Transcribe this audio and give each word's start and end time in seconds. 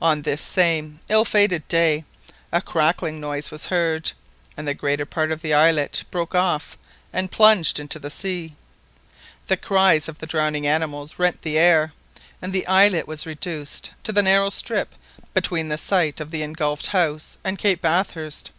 On 0.00 0.22
this 0.22 0.42
same 0.42 0.98
ill 1.08 1.24
fated 1.24 1.68
day 1.68 2.04
a 2.50 2.60
crackling 2.60 3.20
noise 3.20 3.52
was 3.52 3.66
heard, 3.66 4.10
and 4.56 4.66
the 4.66 4.74
greater 4.74 5.06
part 5.06 5.30
of 5.30 5.40
the 5.40 5.54
islet 5.54 6.02
broke 6.10 6.34
off, 6.34 6.76
and 7.12 7.30
plunged 7.30 7.78
into 7.78 8.00
the 8.00 8.10
sea. 8.10 8.56
The 9.46 9.56
cries 9.56 10.08
of 10.08 10.18
the 10.18 10.26
drowning 10.26 10.66
animals 10.66 11.16
rent 11.20 11.42
the 11.42 11.58
air, 11.58 11.92
and 12.42 12.52
the 12.52 12.66
islet 12.66 13.06
was 13.06 13.24
reduced 13.24 13.92
to 14.02 14.10
the 14.10 14.20
narrow 14.20 14.50
strip 14.50 14.96
between 15.32 15.68
the 15.68 15.78
site 15.78 16.18
of 16.20 16.32
the 16.32 16.42
engulfed 16.42 16.88
house 16.88 17.38
and 17.44 17.56
Cape 17.56 17.82
Bathurst. 17.82 18.50